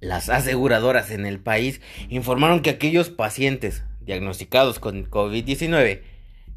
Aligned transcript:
Las 0.00 0.28
aseguradoras 0.28 1.10
en 1.10 1.26
el 1.26 1.40
país 1.40 1.80
informaron 2.08 2.60
que 2.60 2.70
aquellos 2.70 3.10
pacientes 3.10 3.82
diagnosticados 4.00 4.78
con 4.78 5.10
COVID-19 5.10 6.02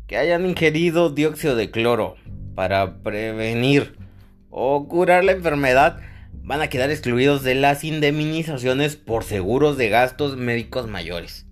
que 0.06 0.18
hayan 0.18 0.46
ingerido 0.46 1.10
dióxido 1.10 1.56
de 1.56 1.72
cloro 1.72 2.16
para 2.54 3.02
prevenir 3.02 3.98
o 4.52 4.88
curar 4.88 5.24
la 5.24 5.32
enfermedad 5.32 6.00
van 6.44 6.62
a 6.62 6.68
quedar 6.68 6.92
excluidos 6.92 7.44
de 7.44 7.56
las 7.56 7.84
indemnizaciones 7.84 8.96
por 8.96 9.24
seguros 9.24 9.78
de 9.78 9.90
gastos 9.90 10.38
médicos 10.38 10.88
mayores. 10.88 11.48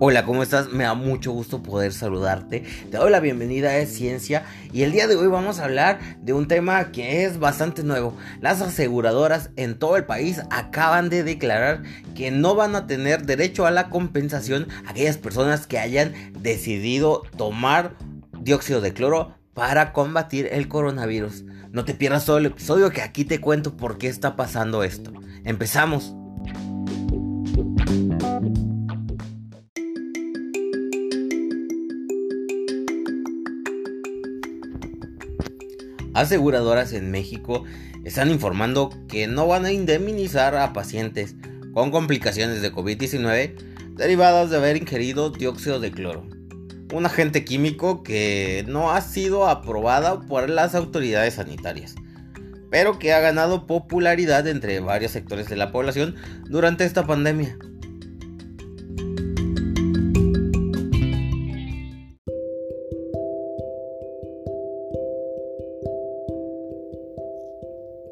Hola, 0.00 0.24
¿cómo 0.24 0.44
estás? 0.44 0.72
Me 0.72 0.84
da 0.84 0.94
mucho 0.94 1.32
gusto 1.32 1.60
poder 1.60 1.92
saludarte. 1.92 2.62
Te 2.88 2.98
doy 2.98 3.10
la 3.10 3.18
bienvenida 3.18 3.74
a 3.74 3.84
Ciencia 3.84 4.44
y 4.72 4.82
el 4.82 4.92
día 4.92 5.08
de 5.08 5.16
hoy 5.16 5.26
vamos 5.26 5.58
a 5.58 5.64
hablar 5.64 5.98
de 6.22 6.32
un 6.32 6.46
tema 6.46 6.92
que 6.92 7.24
es 7.24 7.40
bastante 7.40 7.82
nuevo. 7.82 8.16
Las 8.40 8.62
aseguradoras 8.62 9.50
en 9.56 9.76
todo 9.76 9.96
el 9.96 10.04
país 10.04 10.40
acaban 10.50 11.08
de 11.08 11.24
declarar 11.24 11.82
que 12.14 12.30
no 12.30 12.54
van 12.54 12.76
a 12.76 12.86
tener 12.86 13.26
derecho 13.26 13.66
a 13.66 13.72
la 13.72 13.88
compensación 13.90 14.68
aquellas 14.86 15.18
personas 15.18 15.66
que 15.66 15.80
hayan 15.80 16.14
decidido 16.40 17.22
tomar 17.36 17.96
dióxido 18.40 18.80
de 18.80 18.92
cloro 18.92 19.34
para 19.52 19.92
combatir 19.92 20.48
el 20.52 20.68
coronavirus. 20.68 21.42
No 21.72 21.84
te 21.84 21.94
pierdas 21.94 22.24
todo 22.24 22.38
el 22.38 22.46
episodio 22.46 22.90
que 22.90 23.02
aquí 23.02 23.24
te 23.24 23.40
cuento 23.40 23.76
por 23.76 23.98
qué 23.98 24.06
está 24.06 24.36
pasando 24.36 24.84
esto. 24.84 25.12
Empezamos. 25.42 26.14
Aseguradoras 36.20 36.92
en 36.92 37.10
México 37.10 37.64
están 38.04 38.30
informando 38.30 38.90
que 39.08 39.26
no 39.26 39.46
van 39.46 39.64
a 39.64 39.72
indemnizar 39.72 40.56
a 40.56 40.72
pacientes 40.72 41.36
con 41.72 41.90
complicaciones 41.90 42.62
de 42.62 42.72
COVID-19 42.72 43.54
derivadas 43.94 44.50
de 44.50 44.56
haber 44.56 44.76
ingerido 44.76 45.30
dióxido 45.30 45.80
de 45.80 45.90
cloro, 45.90 46.24
un 46.92 47.06
agente 47.06 47.44
químico 47.44 48.02
que 48.02 48.64
no 48.66 48.92
ha 48.92 49.00
sido 49.00 49.48
aprobado 49.48 50.24
por 50.26 50.48
las 50.48 50.74
autoridades 50.74 51.34
sanitarias, 51.34 51.94
pero 52.70 52.98
que 52.98 53.12
ha 53.12 53.20
ganado 53.20 53.66
popularidad 53.66 54.46
entre 54.46 54.80
varios 54.80 55.12
sectores 55.12 55.48
de 55.48 55.56
la 55.56 55.72
población 55.72 56.16
durante 56.48 56.84
esta 56.84 57.06
pandemia. 57.06 57.58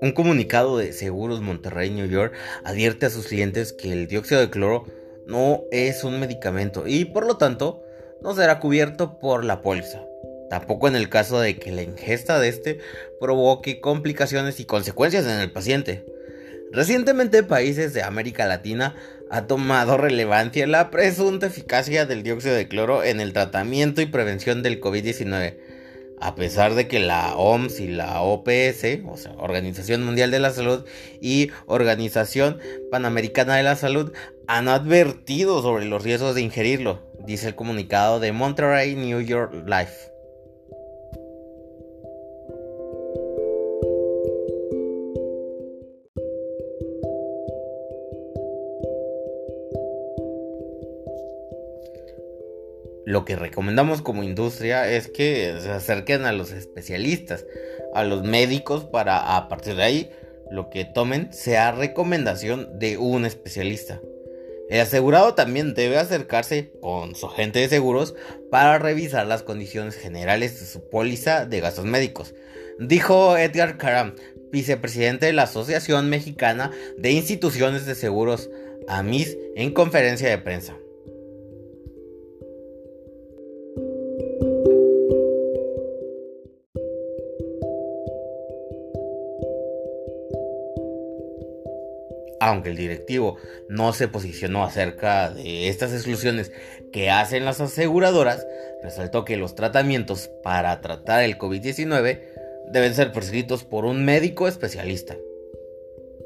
Un 0.03 0.13
comunicado 0.13 0.77
de 0.77 0.93
Seguros 0.93 1.41
Monterrey, 1.41 1.91
New 1.91 2.07
York, 2.07 2.35
advierte 2.65 3.07
a 3.07 3.11
sus 3.11 3.29
clientes 3.29 3.73
que 3.73 3.93
el 3.93 4.09
dióxido 4.09 4.41
de 4.41 4.51
cloro 4.51 4.85
no 5.27 5.63
es 5.71 6.05
un 6.05 6.21
medicamento 6.21 6.87
y 6.87 7.07
por 7.07 7.27
lo 7.27 7.39
tanto 7.39 7.83
no 8.21 8.35
será 8.35 8.61
cubierto 8.61 9.19
por 9.19 9.43
la 9.45 9.63
póliza. 9.63 10.03
Tampoco 10.51 10.87
en 10.89 10.97
el 10.97 11.09
caso 11.09 11.41
de 11.41 11.57
que 11.59 11.73
la 11.73 11.83
ingesta 11.83 12.39
de 12.39 12.49
este 12.49 12.79
provoque 13.21 13.81
complicaciones 13.81 14.61
y 14.61 14.67
consecuencias 14.67 15.25
en 15.25 15.41
el 15.41 15.51
paciente. 15.51 16.05
Recientemente 16.73 17.43
países 17.43 17.95
de 17.95 18.03
América 18.03 18.47
Latina 18.47 18.95
ha 19.31 19.47
tomado 19.47 19.97
relevancia 19.97 20.67
la 20.67 20.91
presunta 20.91 21.47
eficacia 21.47 22.05
del 22.05 22.23
dióxido 22.23 22.55
de 22.55 22.69
cloro 22.69 23.03
en 23.03 23.21
el 23.21 23.33
tratamiento 23.33 24.03
y 24.03 24.07
prevención 24.07 24.63
del 24.63 24.79
COVID-19 24.79 25.57
a 26.21 26.35
pesar 26.35 26.75
de 26.75 26.89
que 26.89 26.99
la 26.99 27.37
OMS 27.37 27.81
y 27.81 27.89
la 27.89 28.23
OPS, 28.23 28.85
o 29.07 29.17
sea, 29.17 29.33
Organización 29.39 30.05
Mundial 30.05 30.31
de 30.31 30.41
la 30.41 30.51
Salud 30.51 30.85
y 31.21 31.51
Organización 31.67 32.59
Panamericana 32.91 33.57
de 33.57 33.63
la 33.63 33.77
Salud, 33.77 34.13
han 34.47 34.69
advertido 34.69 35.63
sobre 35.63 35.85
los 35.85 36.03
riesgos 36.03 36.35
de 36.35 36.43
ingerirlo, 36.43 37.03
dice 37.27 37.49
el 37.49 37.55
comunicado 37.55 38.21
de 38.21 38.33
Monterrey 38.33 38.95
New 38.95 39.21
York 39.21 39.53
Life. 39.67 40.16
Lo 53.17 53.25
que 53.25 53.35
recomendamos 53.35 54.03
como 54.03 54.25
industria 54.25 54.91
es 54.91 55.09
que 55.09 55.57
se 55.63 55.71
acerquen 55.71 56.27
a 56.27 56.33
los 56.33 56.53
especialistas, 56.53 57.47
a 57.95 58.05
los 58.05 58.25
médicos, 58.25 58.85
para 58.85 59.39
a 59.39 59.49
partir 59.49 59.75
de 59.77 59.83
ahí 59.85 60.11
lo 60.51 60.69
que 60.69 60.85
tomen 60.85 61.33
sea 61.33 61.73
recomendación 61.73 62.79
de 62.79 62.99
un 62.99 63.25
especialista. 63.25 64.03
El 64.69 64.81
asegurado 64.81 65.33
también 65.33 65.73
debe 65.73 65.97
acercarse 65.97 66.73
con 66.83 67.15
su 67.15 67.25
agente 67.25 67.59
de 67.59 67.71
seguros 67.71 68.15
para 68.51 68.79
revisar 68.79 69.27
las 69.27 69.43
condiciones 69.43 69.95
generales 69.95 70.61
de 70.61 70.67
su 70.67 70.87
póliza 70.91 71.47
de 71.47 71.61
gastos 71.61 71.87
médicos, 71.87 72.35
dijo 72.79 73.39
Edgar 73.39 73.79
Karam, 73.79 74.15
vicepresidente 74.53 75.25
de 75.25 75.33
la 75.33 75.45
Asociación 75.45 76.11
Mexicana 76.11 76.71
de 76.99 77.13
Instituciones 77.13 77.87
de 77.87 77.95
Seguros, 77.95 78.51
AMIS, 78.89 79.39
en 79.55 79.73
conferencia 79.73 80.29
de 80.29 80.37
prensa. 80.37 80.77
Aunque 92.47 92.71
el 92.71 92.77
directivo 92.77 93.39
no 93.69 93.93
se 93.93 94.07
posicionó 94.07 94.63
acerca 94.63 95.31
de 95.31 95.69
estas 95.69 95.93
exclusiones 95.93 96.53
que 96.93 97.11
hacen 97.11 97.45
las 97.45 97.61
aseguradoras, 97.61 98.47
resaltó 98.85 99.25
que 99.25 99.37
los 99.37 99.57
tratamientos 99.57 100.31
para 100.45 100.81
tratar 100.81 101.25
el 101.25 101.39
COVID-19 101.39 102.21
deben 102.71 102.95
ser 102.95 103.11
prescritos 103.11 103.65
por 103.65 103.85
un 103.85 104.05
médico 104.05 104.47
especialista. 104.47 105.17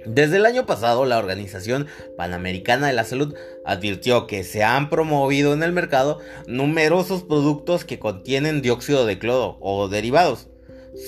Desde 0.04 0.36
el 0.36 0.44
año 0.44 0.66
pasado, 0.66 1.06
la 1.06 1.18
Organización 1.18 1.86
Panamericana 2.18 2.88
de 2.88 2.92
la 2.92 3.04
Salud 3.04 3.34
advirtió 3.64 4.26
que 4.26 4.44
se 4.44 4.62
han 4.62 4.90
promovido 4.90 5.54
en 5.54 5.62
el 5.62 5.72
mercado 5.72 6.18
numerosos 6.46 7.22
productos 7.22 7.86
que 7.86 7.98
contienen 7.98 8.60
dióxido 8.60 9.06
de 9.06 9.18
cloro 9.18 9.56
o 9.60 9.88
derivados, 9.88 10.49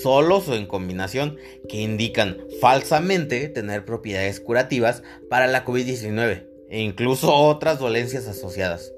solos 0.01 0.47
o 0.49 0.55
en 0.55 0.65
combinación, 0.65 1.37
que 1.67 1.81
indican 1.81 2.37
falsamente 2.61 3.47
tener 3.49 3.85
propiedades 3.85 4.39
curativas 4.39 5.03
para 5.29 5.47
la 5.47 5.65
COVID-19 5.65 6.47
e 6.69 6.81
incluso 6.81 7.33
otras 7.33 7.79
dolencias 7.79 8.27
asociadas. 8.27 8.91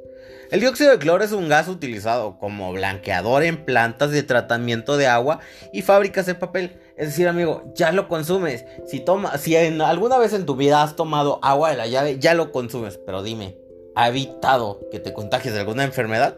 El 0.52 0.60
dióxido 0.60 0.92
de 0.92 1.00
cloro 1.00 1.24
es 1.24 1.32
un 1.32 1.50
gas 1.50 1.68
utilizado 1.68 2.38
como 2.38 2.72
blanqueador 2.72 3.44
en 3.44 3.66
plantas 3.66 4.12
de 4.12 4.24
tratamiento 4.24 4.96
de 4.96 5.08
agua 5.08 5.40
y 5.74 5.82
fábricas 5.82 6.28
de 6.28 6.36
papel. 6.36 6.78
Es 6.96 7.08
decir, 7.08 7.28
amigo, 7.28 7.64
ya 7.76 7.92
lo 7.92 8.08
consumes. 8.08 8.64
Si, 8.86 9.00
toma, 9.00 9.38
si 9.38 9.56
alguna 9.56 10.18
vez 10.18 10.34
en 10.34 10.46
tu 10.46 10.56
vida 10.56 10.84
has 10.84 10.96
tomado 10.96 11.40
agua 11.42 11.72
de 11.72 11.78
la 11.78 11.88
llave, 11.88 12.20
ya 12.20 12.36
lo 12.36 12.52
consumes. 12.52 13.00
Pero 13.06 13.24
dime, 13.24 13.58
¿ha 13.96 14.08
evitado 14.08 14.88
que 14.92 15.00
te 15.00 15.14
contagies 15.14 15.54
de 15.54 15.62
alguna 15.62 15.84
enfermedad? 15.84 16.38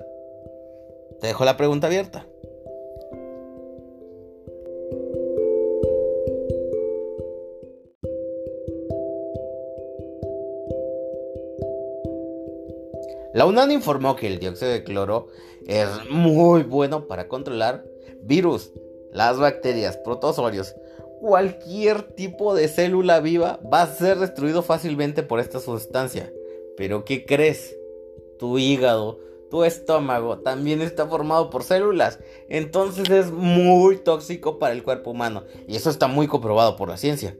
Te 1.19 1.27
dejo 1.27 1.45
la 1.45 1.57
pregunta 1.57 1.87
abierta. 1.87 2.25
La 13.37 13.45
UNAM 13.45 13.69
informó 13.69 14.15
que 14.15 14.25
el 14.25 14.39
dióxido 14.39 14.71
de 14.71 14.83
cloro 14.83 15.27
es 15.67 15.87
muy 16.09 16.63
bueno 16.63 17.05
para 17.05 17.27
controlar 17.27 17.85
virus, 18.23 18.71
las 19.13 19.37
bacterias, 19.37 19.95
protozoarios. 19.97 20.73
Cualquier 21.21 22.01
tipo 22.01 22.55
de 22.55 22.67
célula 22.67 23.19
viva 23.19 23.59
va 23.71 23.83
a 23.83 23.93
ser 23.93 24.17
destruido 24.17 24.63
fácilmente 24.63 25.21
por 25.21 25.39
esta 25.39 25.59
sustancia. 25.59 26.33
Pero 26.77 27.05
¿qué 27.05 27.27
crees? 27.27 27.77
Tu 28.39 28.57
hígado, 28.57 29.19
tu 29.51 29.63
estómago 29.63 30.39
también 30.39 30.81
está 30.81 31.05
formado 31.05 31.51
por 31.51 31.61
células. 31.61 32.17
Entonces 32.49 33.07
es 33.11 33.31
muy 33.31 33.97
tóxico 33.97 34.57
para 34.57 34.73
el 34.73 34.81
cuerpo 34.81 35.11
humano. 35.11 35.43
Y 35.67 35.75
eso 35.75 35.91
está 35.91 36.07
muy 36.07 36.25
comprobado 36.25 36.75
por 36.75 36.89
la 36.89 36.97
ciencia. 36.97 37.37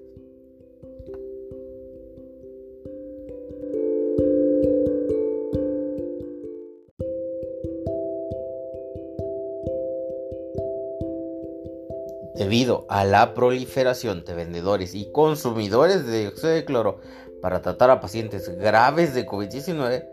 Debido 12.48 12.86
a 12.88 13.04
la 13.04 13.34
proliferación 13.34 14.24
de 14.24 14.34
vendedores 14.34 14.96
y 14.96 15.12
consumidores 15.12 16.08
de 16.08 16.22
dióxido 16.22 16.54
de 16.54 16.64
cloro 16.64 17.02
para 17.42 17.62
tratar 17.62 17.90
a 17.90 18.00
pacientes 18.00 18.48
graves 18.58 19.14
de 19.14 19.28
COVID-19, 19.28 20.08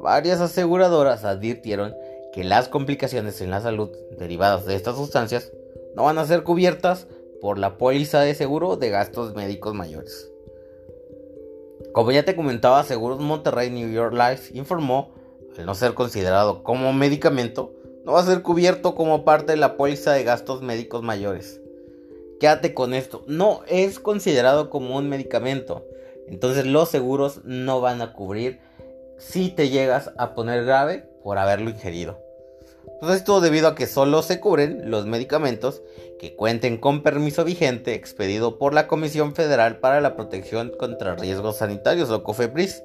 varias 0.00 0.40
aseguradoras 0.40 1.24
advirtieron 1.24 1.94
que 2.32 2.42
las 2.42 2.66
complicaciones 2.68 3.40
en 3.42 3.50
la 3.50 3.60
salud 3.60 3.90
derivadas 4.18 4.66
de 4.66 4.74
estas 4.74 4.96
sustancias 4.96 5.52
no 5.94 6.02
van 6.02 6.18
a 6.18 6.26
ser 6.26 6.42
cubiertas 6.42 7.06
por 7.40 7.58
la 7.58 7.78
póliza 7.78 8.22
de 8.22 8.34
seguro 8.34 8.74
de 8.74 8.90
gastos 8.90 9.36
médicos 9.36 9.72
mayores. 9.72 10.32
Como 11.92 12.10
ya 12.10 12.24
te 12.24 12.34
comentaba, 12.34 12.82
Seguros 12.82 13.20
Monterrey 13.20 13.70
New 13.70 13.92
York 13.92 14.14
Life 14.14 14.50
informó, 14.58 15.12
al 15.56 15.64
no 15.64 15.76
ser 15.76 15.94
considerado 15.94 16.64
como 16.64 16.92
medicamento, 16.92 17.72
no 18.04 18.14
va 18.14 18.20
a 18.22 18.26
ser 18.26 18.42
cubierto 18.42 18.96
como 18.96 19.24
parte 19.24 19.52
de 19.52 19.58
la 19.58 19.76
póliza 19.76 20.12
de 20.14 20.24
gastos 20.24 20.60
médicos 20.60 21.04
mayores. 21.04 21.60
Quédate 22.40 22.72
con 22.72 22.94
esto, 22.94 23.24
no 23.26 23.62
es 23.66 23.98
considerado 23.98 24.70
como 24.70 24.96
un 24.96 25.08
medicamento, 25.08 25.84
entonces 26.28 26.66
los 26.66 26.88
seguros 26.88 27.40
no 27.44 27.80
van 27.80 28.00
a 28.00 28.12
cubrir 28.12 28.60
si 29.16 29.48
te 29.50 29.70
llegas 29.70 30.12
a 30.16 30.34
poner 30.34 30.64
grave 30.64 31.08
por 31.22 31.38
haberlo 31.38 31.70
ingerido. 31.70 32.18
Pues 33.00 33.16
esto 33.16 33.40
debido 33.40 33.68
a 33.68 33.74
que 33.74 33.86
solo 33.86 34.22
se 34.22 34.40
cubren 34.40 34.90
los 34.90 35.06
medicamentos 35.06 35.82
que 36.18 36.34
cuenten 36.34 36.78
con 36.78 37.02
permiso 37.02 37.44
vigente 37.44 37.94
expedido 37.94 38.58
por 38.58 38.74
la 38.74 38.88
Comisión 38.88 39.34
Federal 39.34 39.78
para 39.78 40.00
la 40.00 40.16
Protección 40.16 40.72
contra 40.76 41.14
Riesgos 41.14 41.58
Sanitarios 41.58 42.10
o 42.10 42.22
COFEPRIS 42.24 42.82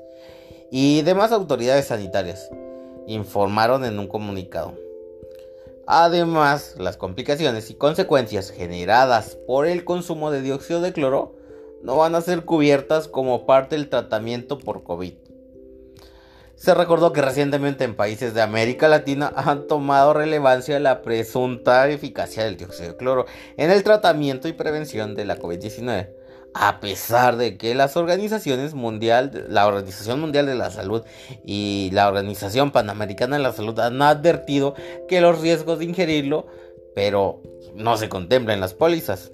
y 0.71 1.01
demás 1.03 1.31
autoridades 1.31 1.85
sanitarias, 1.85 2.49
informaron 3.07 3.85
en 3.85 3.99
un 3.99 4.07
comunicado. 4.07 4.82
Además, 5.85 6.75
las 6.77 6.97
complicaciones 6.97 7.69
y 7.69 7.75
consecuencias 7.75 8.51
generadas 8.51 9.37
por 9.47 9.67
el 9.67 9.83
consumo 9.83 10.31
de 10.31 10.41
dióxido 10.41 10.81
de 10.81 10.93
cloro 10.93 11.35
no 11.81 11.97
van 11.97 12.15
a 12.15 12.21
ser 12.21 12.45
cubiertas 12.45 13.09
como 13.09 13.45
parte 13.45 13.75
del 13.75 13.89
tratamiento 13.89 14.57
por 14.57 14.83
COVID. 14.83 15.13
Se 16.55 16.73
recordó 16.73 17.11
que 17.11 17.21
recientemente 17.21 17.83
en 17.83 17.95
países 17.95 18.33
de 18.33 18.41
América 18.41 18.87
Latina 18.87 19.33
han 19.35 19.67
tomado 19.67 20.13
relevancia 20.13 20.79
la 20.79 21.01
presunta 21.01 21.89
eficacia 21.89 22.45
del 22.45 22.55
dióxido 22.55 22.91
de 22.91 22.97
cloro 22.97 23.25
en 23.57 23.69
el 23.69 23.83
tratamiento 23.83 24.47
y 24.47 24.53
prevención 24.53 25.15
de 25.15 25.25
la 25.25 25.37
COVID-19, 25.37 26.09
a 26.53 26.79
pesar 26.79 27.37
de 27.37 27.57
que 27.57 27.73
las 27.75 27.97
organizaciones 27.97 28.73
mundial, 28.73 29.45
la 29.49 29.67
Organización 29.67 30.19
Mundial 30.19 30.45
de 30.45 30.55
la 30.55 30.69
Salud 30.69 31.03
y 31.45 31.89
la 31.93 32.07
Organización 32.07 32.71
Panamericana 32.71 33.37
de 33.37 33.43
la 33.43 33.53
Salud 33.53 33.79
han 33.79 34.01
advertido 34.01 34.75
que 35.07 35.21
los 35.21 35.41
riesgos 35.41 35.79
de 35.79 35.85
ingerirlo, 35.85 36.47
pero 36.95 37.41
no 37.73 37.97
se 37.97 38.09
contemplan 38.09 38.55
en 38.55 38.61
las 38.61 38.73
pólizas. 38.73 39.31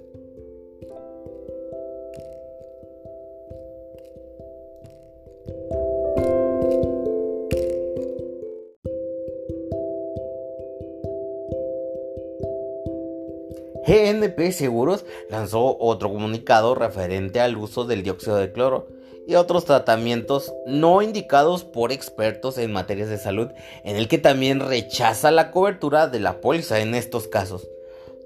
GNP 14.20 14.52
Seguros 14.52 15.04
lanzó 15.28 15.76
otro 15.78 16.10
comunicado 16.10 16.74
referente 16.74 17.40
al 17.40 17.56
uso 17.56 17.84
del 17.84 18.02
dióxido 18.02 18.36
de 18.36 18.52
cloro 18.52 18.88
y 19.26 19.34
otros 19.34 19.64
tratamientos 19.64 20.52
no 20.66 21.02
indicados 21.02 21.64
por 21.64 21.92
expertos 21.92 22.58
en 22.58 22.72
materias 22.72 23.08
de 23.08 23.18
salud, 23.18 23.48
en 23.84 23.96
el 23.96 24.08
que 24.08 24.18
también 24.18 24.60
rechaza 24.60 25.30
la 25.30 25.50
cobertura 25.50 26.08
de 26.08 26.20
la 26.20 26.40
póliza 26.40 26.80
en 26.80 26.94
estos 26.94 27.28
casos. 27.28 27.68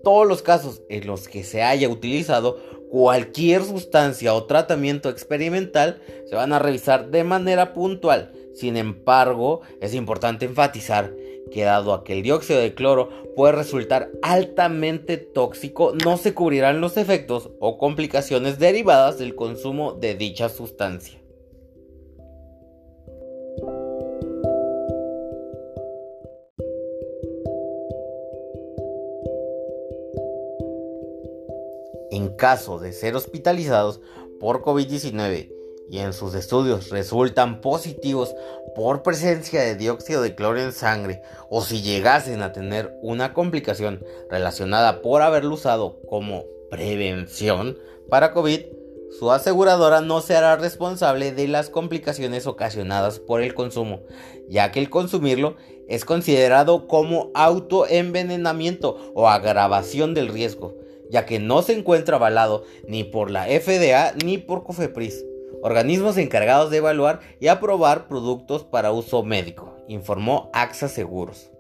Todos 0.03 0.27
los 0.27 0.43
casos 0.43 0.83
en 0.89 1.07
los 1.07 1.29
que 1.29 1.45
se 1.45 1.63
haya 1.63 1.89
utilizado 1.89 2.59
cualquier 2.91 3.65
sustancia 3.65 4.35
o 4.35 4.45
tratamiento 4.45 5.09
experimental 5.09 6.01
se 6.29 6.37
van 6.37 6.53
a 6.53 6.59
revisar 6.59 7.11
de 7.11 7.25
manera 7.25 7.75
puntual. 7.75 8.33
Sin 8.55 8.77
embargo, 8.77 9.63
es 9.81 9.95
importante 9.95 10.47
enfatizar 10.47 11.13
que 11.51 11.65
dado 11.65 11.93
a 11.93 12.05
que 12.05 12.13
el 12.15 12.23
dióxido 12.23 12.61
de 12.61 12.75
cloro 12.75 13.09
puede 13.37 13.53
resultar 13.53 14.11
altamente 14.23 15.17
tóxico, 15.17 15.93
no 16.05 16.17
se 16.17 16.35
cubrirán 16.35 16.81
los 16.81 16.97
efectos 16.97 17.51
o 17.61 17.79
complicaciones 17.79 18.59
derivadas 18.59 19.19
del 19.19 19.35
consumo 19.35 19.93
de 19.93 20.15
dicha 20.15 20.49
sustancia. 20.49 21.21
En 32.11 32.29
caso 32.37 32.79
de 32.79 32.93
ser 32.93 33.17
hospitalizados 33.17 34.01
por 34.39 34.63
COVID-19 34.63 35.54
y 35.91 35.99
en 35.99 36.13
sus 36.13 36.35
estudios 36.35 36.91
resultan 36.91 37.61
positivos 37.61 38.35
por 38.75 39.03
presencia 39.03 39.61
de 39.63 39.77
dióxido 39.77 40.23
de 40.23 40.35
cloro 40.35 40.61
en 40.61 40.73
sangre 40.73 41.23
o 41.51 41.63
si 41.63 41.83
llegasen 41.83 42.43
a 42.43 42.53
tener 42.53 42.97
una 43.03 43.35
complicación 43.35 44.03
relacionada 44.31 45.03
por 45.03 45.23
haberlo 45.23 45.55
usado 45.55 46.01
como 46.09 46.45
prevención 46.71 47.79
para 48.09 48.33
COVID, 48.33 48.61
su 49.19 49.31
aseguradora 49.31 50.01
no 50.01 50.21
se 50.21 50.35
hará 50.35 50.57
responsable 50.57 51.31
de 51.33 51.47
las 51.47 51.71
complicaciones 51.71 52.47
ocasionadas 52.47 53.21
por 53.21 53.43
el 53.43 53.55
consumo, 53.55 54.03
ya 54.49 54.73
que 54.73 54.81
el 54.81 54.91
consumirlo 54.91 55.57
es 55.89 56.05
considerado 56.05 56.89
como 56.89 57.31
autoenvenenamiento 57.35 59.13
o 59.15 59.29
agravación 59.29 60.15
del 60.15 60.29
riesgo, 60.29 60.75
ya 61.11 61.27
que 61.27 61.39
no 61.39 61.63
se 61.63 61.75
encuentra 61.75 62.17
avalado 62.17 62.65
ni 62.89 63.05
por 63.05 63.31
la 63.31 63.45
FDA 63.45 64.15
ni 64.25 64.39
por 64.39 64.65
COFEPRIS 64.65 65.25
organismos 65.65 66.19
encargados 66.19 66.71
de 66.71 66.77
evaluar 66.77 67.21
y 67.41 67.49
aprobar 67.49 68.07
productos 68.07 68.65
para 68.65 68.93
uso 68.93 69.23
médico, 69.23 69.75
informó 69.89 70.51
AXA 70.53 70.89
Seguros. 70.89 71.51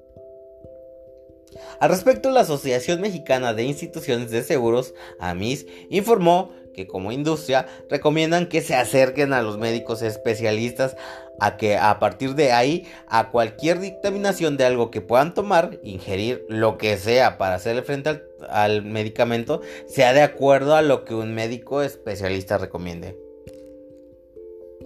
Al 1.80 1.88
respecto, 1.88 2.30
la 2.30 2.40
Asociación 2.40 3.00
Mexicana 3.00 3.54
de 3.54 3.62
Instituciones 3.62 4.30
de 4.30 4.42
Seguros, 4.42 4.92
AMIS, 5.20 5.64
informó 5.88 6.50
que 6.74 6.86
como 6.86 7.12
industria 7.12 7.66
recomiendan 7.88 8.50
que 8.50 8.60
se 8.60 8.74
acerquen 8.74 9.32
a 9.32 9.40
los 9.40 9.56
médicos 9.56 10.02
especialistas 10.02 10.98
a 11.40 11.56
que 11.56 11.78
a 11.78 11.98
partir 11.98 12.34
de 12.34 12.52
ahí 12.52 12.86
a 13.08 13.30
cualquier 13.30 13.80
dictaminación 13.80 14.58
de 14.58 14.66
algo 14.66 14.90
que 14.90 15.00
puedan 15.00 15.32
tomar, 15.32 15.80
ingerir 15.82 16.44
lo 16.50 16.76
que 16.76 16.98
sea 16.98 17.38
para 17.38 17.54
hacerle 17.54 17.82
frente 17.82 18.10
al, 18.10 18.24
al 18.50 18.82
medicamento, 18.82 19.62
sea 19.86 20.12
de 20.12 20.20
acuerdo 20.20 20.74
a 20.74 20.82
lo 20.82 21.06
que 21.06 21.14
un 21.14 21.34
médico 21.34 21.80
especialista 21.80 22.58
recomiende. 22.58 23.23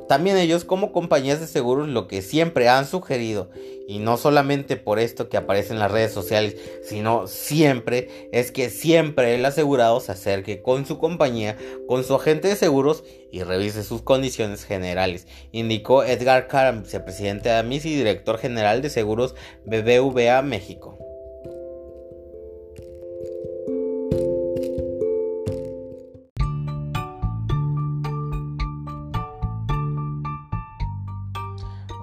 También 0.07 0.37
ellos 0.37 0.65
como 0.65 0.93
compañías 0.93 1.41
de 1.41 1.47
seguros 1.47 1.89
lo 1.89 2.09
que 2.09 2.23
siempre 2.23 2.69
han 2.69 2.87
sugerido, 2.87 3.51
y 3.89 3.99
no 3.99 4.19
solamente 4.19 4.77
por 4.77 4.99
esto 4.99 5.29
que 5.29 5.39
aparece 5.39 5.73
en 5.73 5.79
las 5.79 5.91
redes 5.91 6.13
sociales, 6.13 6.57
sino 6.83 7.27
siempre 7.27 8.29
es 8.33 8.53
que 8.53 8.69
siempre 8.69 9.35
el 9.35 9.45
asegurado 9.45 10.01
se 10.01 10.13
acerque 10.13 10.61
con 10.61 10.87
su 10.87 10.99
compañía, 10.99 11.57
con 11.87 12.05
su 12.05 12.15
agente 12.15 12.49
de 12.49 12.57
seguros 12.57 13.03
y 13.33 13.43
revise 13.43 13.83
sus 13.83 14.03
condiciones 14.03 14.65
generales, 14.65 15.27
indicó 15.53 16.05
Edgar 16.05 16.49
Karam, 16.49 16.83
vicepresidente 16.83 17.49
de 17.49 17.57
AMIS 17.57 17.87
y 17.87 17.97
director 17.97 18.39
general 18.39 18.83
de 18.83 18.91
seguros 18.91 19.35
BBVA 19.65 20.43
México. 20.43 21.08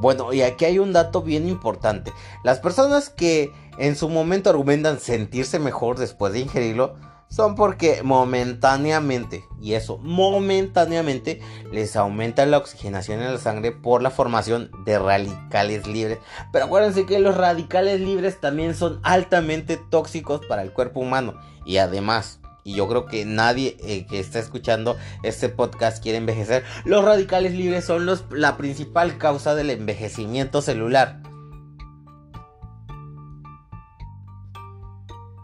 Bueno, 0.06 0.34
y 0.34 0.44
aquí 0.44 0.66
hay 0.66 0.78
un 0.78 0.94
dato 0.94 1.24
bien 1.24 1.50
importante. 1.50 2.14
Las 2.44 2.60
personas 2.60 3.10
que 3.10 3.52
en 3.80 3.96
su 3.96 4.08
momento 4.08 4.52
argumentan 4.52 5.00
sentirse 5.00 5.58
mejor 5.58 5.98
después 5.98 6.32
de 6.32 6.42
ingerirlo 6.42 6.94
son 7.28 7.56
porque 7.56 8.04
momentáneamente, 8.04 9.46
y 9.60 9.74
eso 9.74 9.98
momentáneamente, 9.98 11.42
les 11.72 11.96
aumenta 11.96 12.46
la 12.46 12.60
oxigenación 12.60 13.20
en 13.20 13.34
la 13.34 13.40
sangre 13.40 13.72
por 13.72 14.04
la 14.04 14.12
formación 14.12 14.70
de 14.86 15.00
radicales 15.00 15.88
libres. 15.88 16.20
Pero 16.54 16.66
acuérdense 16.66 17.08
que 17.08 17.18
los 17.18 17.36
radicales 17.36 18.00
libres 18.00 18.40
también 18.40 18.76
son 18.76 19.00
altamente 19.02 19.78
tóxicos 19.90 20.46
para 20.46 20.62
el 20.62 20.72
cuerpo 20.72 21.00
humano. 21.00 21.34
Y 21.66 21.78
además, 21.78 22.42
y 22.66 22.74
yo 22.74 22.88
creo 22.88 23.06
que 23.06 23.26
nadie 23.26 23.78
eh, 23.82 24.08
que 24.08 24.20
está 24.20 24.40
escuchando 24.40 24.98
este 25.22 25.50
podcast 25.50 26.02
quiere 26.02 26.18
envejecer, 26.18 26.64
los 26.84 27.06
radicales 27.06 27.54
libres 27.54 27.86
son 27.86 28.08
los, 28.08 28.26
la 28.32 28.58
principal 28.58 29.20
causa 29.20 29.54
del 29.54 29.70
envejecimiento 29.70 30.64
celular. 30.64 31.22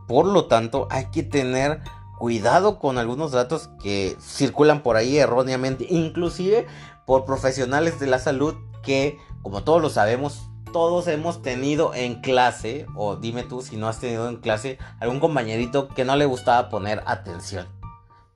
Por 0.08 0.26
lo 0.26 0.48
tanto, 0.48 0.88
hay 0.90 1.06
que 1.12 1.22
tener 1.22 1.82
cuidado 2.18 2.80
con 2.80 2.98
algunos 2.98 3.32
datos 3.32 3.70
que 3.82 4.18
circulan 4.20 4.82
por 4.82 4.98
ahí 4.98 5.20
erróneamente, 5.20 5.86
inclusive 5.90 6.66
por 7.06 7.26
profesionales 7.26 8.00
de 8.00 8.08
la 8.08 8.18
salud 8.18 8.56
que, 8.82 9.20
como 9.44 9.64
todos 9.64 9.80
lo 9.80 9.92
sabemos, 9.92 10.51
todos 10.72 11.08
hemos 11.08 11.42
tenido 11.42 11.94
en 11.94 12.22
clase, 12.22 12.86
o 12.96 13.16
dime 13.16 13.44
tú 13.44 13.62
si 13.62 13.78
no 13.78 13.88
has 13.88 14.00
tenido 14.00 14.28
en 14.30 14.38
clase, 14.38 14.78
algún 15.00 15.20
compañerito 15.20 15.90
que 15.90 16.06
no 16.06 16.16
le 16.16 16.26
gustaba 16.26 16.70
poner 16.70 17.04
atención. 17.06 17.68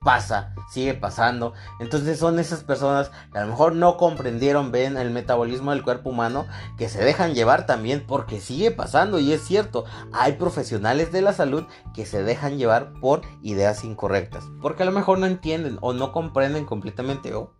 pasa, 0.03 0.53
sigue 0.69 0.93
pasando. 0.93 1.53
Entonces 1.79 2.19
son 2.19 2.37
esas 2.37 2.63
personas 2.63 3.09
que 3.31 3.39
a 3.39 3.41
lo 3.41 3.47
mejor 3.47 3.73
no 3.73 3.97
comprendieron, 3.97 4.71
ven 4.71 4.97
el 4.97 5.09
metabolismo 5.09 5.71
del 5.71 5.81
cuerpo 5.81 6.11
humano, 6.11 6.45
que 6.77 6.89
se 6.89 7.03
dejan 7.03 7.33
llevar 7.33 7.65
también 7.65 8.05
porque 8.05 8.39
sigue 8.39 8.69
pasando 8.69 9.17
y 9.17 9.33
es 9.33 9.43
cierto, 9.43 9.85
hay 10.13 10.33
profesionales 10.33 11.11
de 11.11 11.23
la 11.23 11.33
salud 11.33 11.65
que 11.95 12.05
se 12.05 12.21
dejan 12.21 12.59
llevar 12.59 12.93
por 13.01 13.23
ideas 13.41 13.83
incorrectas, 13.83 14.43
porque 14.61 14.83
a 14.83 14.85
lo 14.85 14.91
mejor 14.91 15.17
no 15.17 15.25
entienden 15.25 15.79
o 15.81 15.93
no 15.93 16.11
comprenden 16.11 16.65
completamente 16.65 17.33
o 17.33 17.55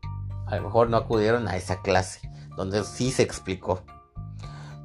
a 0.45 0.55
lo 0.55 0.61
mejor 0.61 0.91
no 0.91 0.97
acudieron 0.97 1.47
a 1.47 1.57
esa 1.57 1.81
clase 1.81 2.29
donde 2.55 2.83
sí 2.83 3.11
se 3.11 3.23
explicó. 3.23 3.83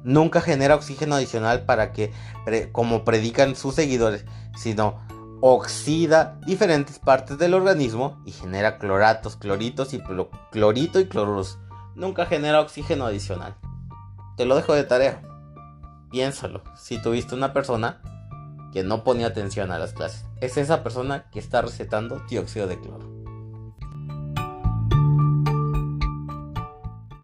Nunca 0.03 0.41
genera 0.41 0.75
oxígeno 0.75 1.15
adicional 1.15 1.65
para 1.65 1.91
que, 1.91 2.11
como 2.71 3.03
predican 3.03 3.55
sus 3.55 3.75
seguidores, 3.75 4.25
sino 4.57 4.99
oxida 5.41 6.39
diferentes 6.45 6.99
partes 6.99 7.37
del 7.37 7.53
organismo 7.53 8.21
y 8.25 8.31
genera 8.31 8.77
cloratos, 8.77 9.35
cloritos 9.35 9.93
y 9.93 10.01
clorito 10.51 10.99
y 10.99 11.07
cloruros. 11.07 11.59
Nunca 11.95 12.25
genera 12.25 12.61
oxígeno 12.61 13.05
adicional. 13.05 13.55
Te 14.37 14.45
lo 14.45 14.55
dejo 14.55 14.73
de 14.73 14.83
tarea. 14.83 15.21
Piénsalo. 16.09 16.61
Si 16.75 17.01
tuviste 17.01 17.35
una 17.35 17.53
persona 17.53 18.01
que 18.71 18.83
no 18.83 19.03
ponía 19.03 19.27
atención 19.27 19.71
a 19.71 19.79
las 19.79 19.93
clases, 19.93 20.25
es 20.39 20.57
esa 20.57 20.83
persona 20.83 21.29
que 21.31 21.39
está 21.39 21.61
recetando 21.61 22.21
dióxido 22.29 22.67
de 22.67 22.79
cloro. 22.79 23.10